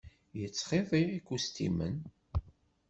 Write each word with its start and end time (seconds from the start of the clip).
Yettxiḍi 0.39 1.03
ikustimen. 1.17 1.97